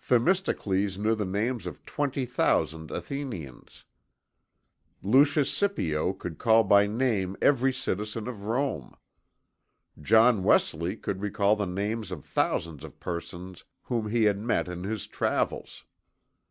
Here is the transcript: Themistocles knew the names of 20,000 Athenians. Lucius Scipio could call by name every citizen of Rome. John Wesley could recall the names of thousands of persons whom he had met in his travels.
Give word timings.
Themistocles 0.00 0.96
knew 0.96 1.14
the 1.14 1.26
names 1.26 1.66
of 1.66 1.84
20,000 1.84 2.90
Athenians. 2.90 3.84
Lucius 5.02 5.52
Scipio 5.52 6.14
could 6.14 6.38
call 6.38 6.64
by 6.64 6.86
name 6.86 7.36
every 7.42 7.74
citizen 7.74 8.26
of 8.26 8.44
Rome. 8.44 8.96
John 10.00 10.44
Wesley 10.44 10.96
could 10.96 11.20
recall 11.20 11.56
the 11.56 11.66
names 11.66 12.10
of 12.10 12.24
thousands 12.24 12.84
of 12.84 12.98
persons 13.00 13.64
whom 13.82 14.08
he 14.08 14.22
had 14.24 14.38
met 14.38 14.66
in 14.66 14.84
his 14.84 15.06
travels. 15.06 15.84